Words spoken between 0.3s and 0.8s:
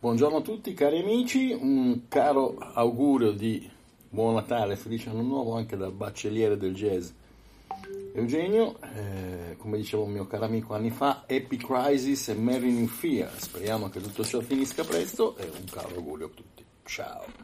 a tutti